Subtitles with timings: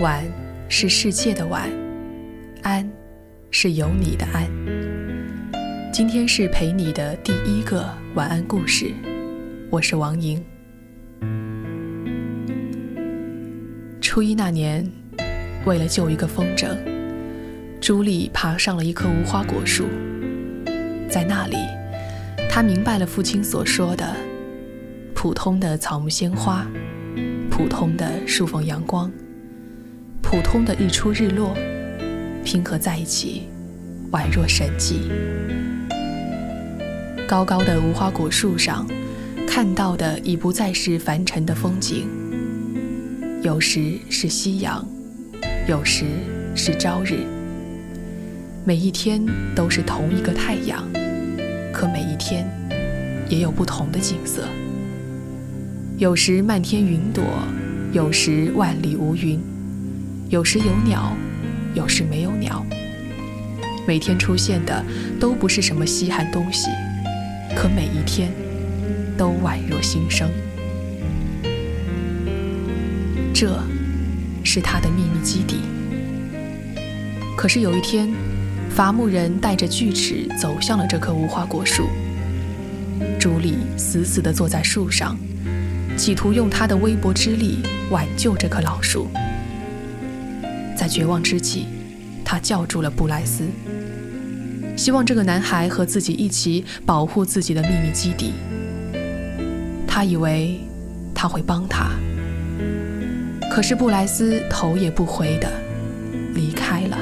[0.00, 0.24] 晚
[0.68, 1.68] 是世界的晚，
[2.62, 2.88] 安
[3.50, 4.48] 是有你的安。
[5.92, 8.92] 今天是陪你的第一个晚安故事，
[9.70, 10.40] 我是王莹。
[14.00, 14.88] 初一那年，
[15.66, 16.76] 为了救一个风筝，
[17.80, 19.88] 朱莉爬上了一棵无花果树，
[21.10, 21.56] 在那里，
[22.48, 24.14] 她明白了父亲所说的：
[25.12, 26.64] 普通的草木鲜花，
[27.50, 29.10] 普通的树缝阳光。
[30.22, 31.56] 普通的日出日落
[32.44, 33.48] 拼合在一起，
[34.12, 35.10] 宛若神迹。
[37.26, 38.86] 高高的无花果树上，
[39.46, 42.06] 看到的已不再是凡尘的风景，
[43.42, 44.86] 有时是夕阳，
[45.66, 46.04] 有时
[46.54, 47.20] 是朝日。
[48.64, 50.84] 每一天都是同一个太阳，
[51.72, 52.46] 可每一天
[53.28, 54.44] 也有不同的景色。
[55.96, 57.24] 有时漫天云朵，
[57.92, 59.40] 有时万里无云。
[60.28, 61.16] 有时有鸟，
[61.72, 62.64] 有时没有鸟。
[63.86, 64.84] 每天出现的
[65.18, 66.68] 都不是什么稀罕东西，
[67.56, 68.30] 可每一天
[69.16, 70.28] 都宛若新生。
[73.32, 73.58] 这，
[74.44, 75.60] 是他的秘密基地。
[77.34, 78.12] 可是有一天，
[78.68, 81.88] 伐木人带着锯齿走向了这棵无花果树。
[83.18, 85.16] 朱莉死死地坐在树上，
[85.96, 89.08] 企图用她的微薄之力挽救这棵老树。
[90.78, 91.66] 在绝望之际，
[92.24, 93.42] 他叫住了布莱斯，
[94.76, 98.32] 希望这个男孩和自己一起保护自己的秘密基地。
[99.88, 100.60] 他以为
[101.12, 101.90] 他会帮他，
[103.50, 105.50] 可是布莱斯头也不回地
[106.32, 106.96] 离开了。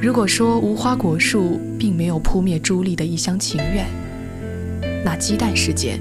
[0.00, 3.88] 如果说无花果树并没有扑灭朱莉的一厢情愿，
[5.04, 6.00] 那鸡蛋事件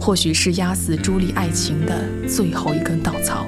[0.00, 3.44] 或许是压死朱莉爱情的最后一根稻草。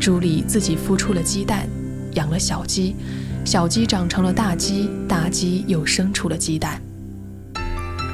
[0.00, 1.68] 朱莉自己孵出了鸡蛋，
[2.14, 2.96] 养了小鸡，
[3.44, 6.80] 小鸡长成了大鸡，大鸡又生出了鸡蛋。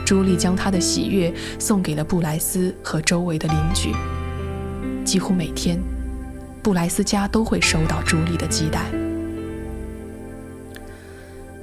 [0.04, 3.94] 朱莉将她的喜悦送给了布莱斯和周围的邻居，
[5.04, 5.78] 几乎每天，
[6.60, 8.84] 布莱斯家都会收到朱莉的鸡蛋。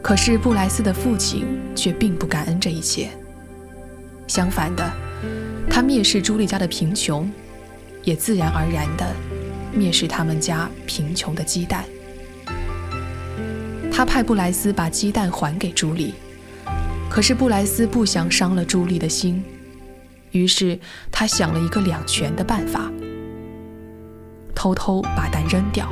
[0.02, 1.46] 可是布莱斯的父亲
[1.76, 3.10] 却并不感恩这一切，
[4.28, 4.90] 相反的，
[5.70, 7.30] 他蔑视朱莉家的贫穷，
[8.06, 9.06] 也自然而然的。
[9.78, 11.84] 蔑视他们家贫穷的鸡蛋。
[13.92, 16.14] 他派布莱斯把鸡蛋还给朱莉，
[17.10, 19.44] 可是布莱斯不想伤了朱莉的心，
[20.32, 20.80] 于是
[21.12, 22.92] 他想了一个两全的办法：
[24.56, 25.88] 偷偷把蛋扔掉。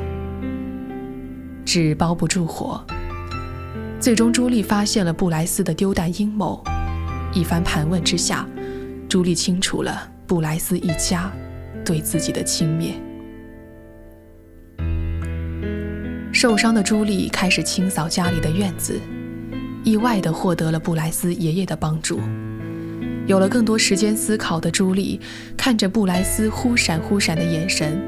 [1.64, 2.84] 纸包不住火。
[4.00, 6.64] 最终，朱莉发现了布莱斯的丢蛋阴谋。
[7.34, 8.48] 一番盘问之下，
[9.08, 11.32] 朱莉清楚了布莱斯一家
[11.86, 12.96] 对自己的轻蔑。
[16.42, 19.00] 受伤的朱莉开始清扫家里的院子，
[19.84, 22.20] 意外地获得了布莱斯爷爷的帮助。
[23.28, 25.22] 有了更多时间思考的朱莉，
[25.56, 28.02] 看着布莱斯忽闪忽闪的眼神，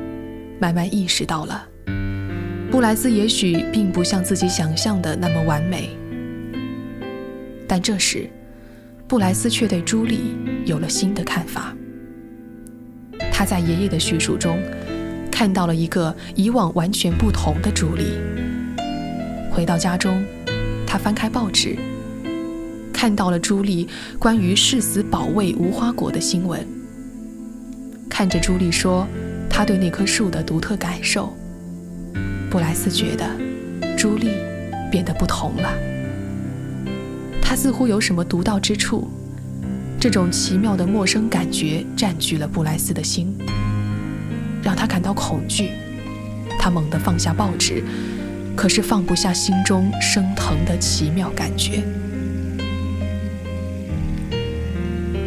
[0.60, 1.64] 慢慢意识到了，
[2.72, 5.92] 布莱斯也许并不像自己想象的那么完美。
[7.68, 8.28] 但这时，
[9.08, 10.36] 布莱斯却对朱莉
[10.66, 11.72] 有了新的看法。
[13.32, 14.60] 他在爷爷的叙述中。
[15.34, 18.20] 看到了一个以往完全不同的朱莉。
[19.50, 20.24] 回到家中，
[20.86, 21.76] 他翻开报纸，
[22.94, 23.90] 看到了朱莉
[24.20, 26.64] 关于誓死保卫无花果的新闻。
[28.08, 29.08] 看着朱莉说
[29.50, 31.36] 她对那棵树的独特感受，
[32.52, 33.28] 布莱斯觉得
[33.98, 34.30] 朱莉
[34.92, 35.74] 变得不同了。
[37.42, 39.10] 她似乎有什么独到之处，
[40.00, 43.36] 这种奇妙的陌生感觉占据了布莱斯的心。
[44.63, 45.71] 让他感到恐惧，
[46.57, 47.83] 他猛地放下报纸，
[48.56, 51.83] 可是放不下心中升腾的奇妙感觉。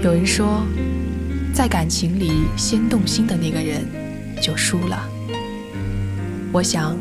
[0.03, 0.65] 有人说，
[1.53, 3.85] 在感情里先动心的那个人
[4.41, 5.09] 就输了。
[6.53, 6.97] 我想，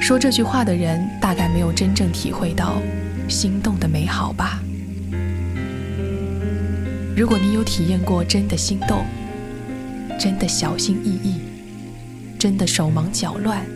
[0.00, 2.80] 说这句话的人大概没有真正体会到
[3.28, 4.60] 心动的美好吧。
[7.16, 9.04] 如果你有体验过真的心动，
[10.22, 11.40] 真的小心翼翼，
[12.38, 13.66] 真的手忙脚乱，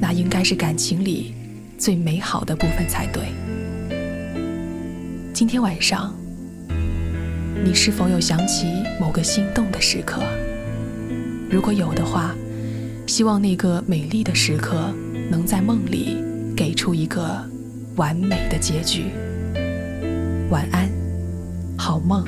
[0.00, 1.34] 那应该是感情里
[1.76, 3.24] 最美好的部分才对。
[5.34, 6.16] 今天晚上，
[7.62, 8.64] 你是否有想起
[8.98, 10.22] 某个心动的时刻？
[11.50, 12.34] 如果有的话，
[13.06, 14.90] 希望那个美丽的时刻
[15.30, 16.16] 能在梦里
[16.56, 17.38] 给出一个
[17.96, 19.04] 完美的结局。
[20.48, 20.90] 晚安，
[21.76, 22.24] 好梦。